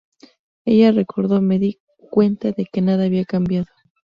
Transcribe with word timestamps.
Ella 0.65 0.91
recordó: 0.91 1.41
"me 1.43 1.59
di 1.59 1.79
cuenta 2.09 2.51
de 2.53 2.65
que 2.65 2.81
nada 2.81 3.03
había 3.05 3.23
cambiado. 3.23 3.67